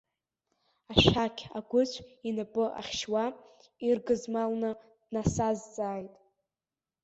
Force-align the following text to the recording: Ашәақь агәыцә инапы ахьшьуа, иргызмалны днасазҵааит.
Ашәақь 0.91 1.41
агәыцә 1.57 1.97
инапы 2.27 2.65
ахьшьуа, 2.79 3.25
иргызмалны 3.87 4.71
днасазҵааит. 5.01 6.15